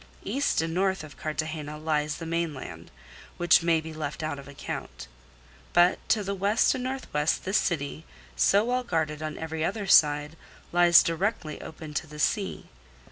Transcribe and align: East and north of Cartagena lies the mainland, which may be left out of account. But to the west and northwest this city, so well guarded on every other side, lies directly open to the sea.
East 0.23 0.63
and 0.63 0.73
north 0.73 1.03
of 1.03 1.15
Cartagena 1.15 1.77
lies 1.77 2.15
the 2.17 2.25
mainland, 2.25 2.89
which 3.37 3.61
may 3.61 3.79
be 3.79 3.93
left 3.93 4.23
out 4.23 4.39
of 4.39 4.47
account. 4.47 5.07
But 5.73 5.99
to 6.09 6.23
the 6.23 6.33
west 6.33 6.73
and 6.73 6.83
northwest 6.83 7.45
this 7.45 7.59
city, 7.59 8.07
so 8.35 8.63
well 8.65 8.83
guarded 8.83 9.21
on 9.21 9.37
every 9.37 9.63
other 9.63 9.85
side, 9.85 10.35
lies 10.71 11.03
directly 11.03 11.61
open 11.61 11.93
to 11.93 12.07
the 12.07 12.17
sea. 12.17 12.65